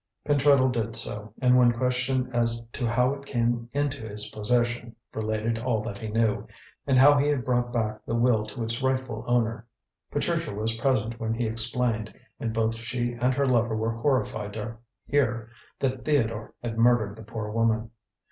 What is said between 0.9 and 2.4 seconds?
so, and when questioned